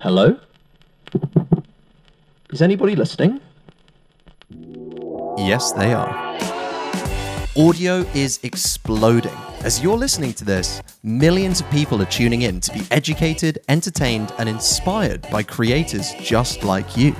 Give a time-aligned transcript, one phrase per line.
[0.00, 0.38] Hello?
[2.50, 3.40] Is anybody listening?
[5.36, 6.38] Yes, they are.
[7.56, 9.34] Audio is exploding.
[9.64, 14.32] As you're listening to this, millions of people are tuning in to be educated, entertained,
[14.38, 17.16] and inspired by creators just like you.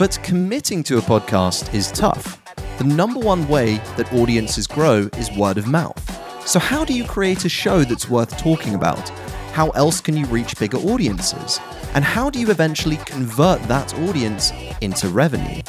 [0.00, 2.42] But committing to a podcast is tough.
[2.78, 6.02] The number one way that audiences grow is word of mouth.
[6.44, 9.12] So, how do you create a show that's worth talking about?
[9.58, 11.58] How else can you reach bigger audiences?
[11.94, 14.52] And how do you eventually convert that audience
[14.82, 15.62] into revenue?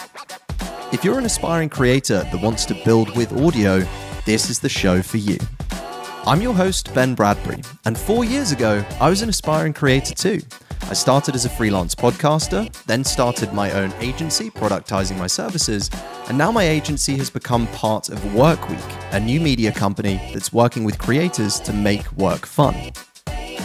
[0.93, 3.83] If you're an aspiring creator that wants to build with audio,
[4.27, 5.39] this is the show for you.
[6.27, 10.39] I'm your host, Ben Bradbury, and four years ago, I was an aspiring creator too.
[10.83, 15.89] I started as a freelance podcaster, then started my own agency, productizing my services,
[16.27, 20.83] and now my agency has become part of Workweek, a new media company that's working
[20.83, 22.91] with creators to make work fun.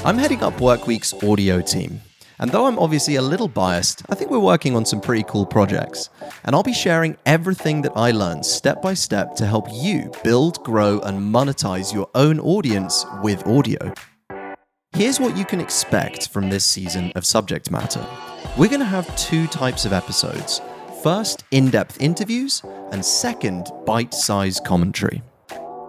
[0.04, 2.02] I'm heading up Workweek's audio team,
[2.38, 5.47] and though I'm obviously a little biased, I think we're working on some pretty cool
[5.47, 6.10] projects.
[6.44, 10.62] And I'll be sharing everything that I learned step by step to help you build,
[10.62, 13.94] grow, and monetize your own audience with audio.
[14.92, 18.06] Here's what you can expect from this season of Subject Matter.
[18.58, 20.60] We're going to have two types of episodes.
[21.02, 22.60] First, in depth interviews,
[22.92, 25.22] and second, bite sized commentary.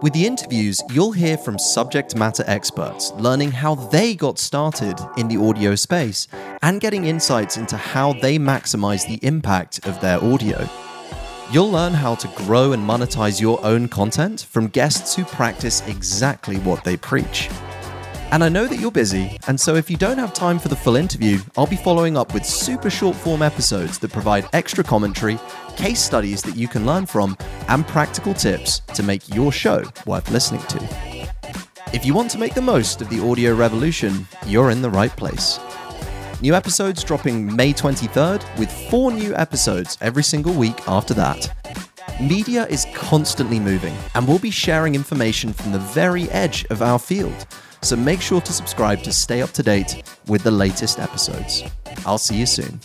[0.02, 5.26] With the interviews, you'll hear from subject matter experts learning how they got started in
[5.26, 6.28] the audio space
[6.60, 10.68] and getting insights into how they maximize the impact of their audio.
[11.50, 16.56] You'll learn how to grow and monetize your own content from guests who practice exactly
[16.58, 17.48] what they preach.
[18.32, 20.74] And I know that you're busy, and so if you don't have time for the
[20.74, 25.38] full interview, I'll be following up with super short form episodes that provide extra commentary,
[25.76, 27.36] case studies that you can learn from,
[27.68, 30.78] and practical tips to make your show worth listening to.
[31.92, 35.16] If you want to make the most of the audio revolution, you're in the right
[35.16, 35.60] place.
[36.42, 41.48] New episodes dropping May 23rd, with four new episodes every single week after that.
[42.20, 46.98] Media is constantly moving, and we'll be sharing information from the very edge of our
[46.98, 47.46] field
[47.86, 51.62] so make sure to subscribe to stay up to date with the latest episodes.
[52.04, 52.80] I'll see you soon.